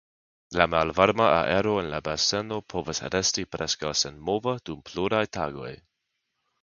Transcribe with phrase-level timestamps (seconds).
[0.59, 5.71] La malvarma aero en la baseno povas resti preskaŭ senmova dum pluraj tagoj.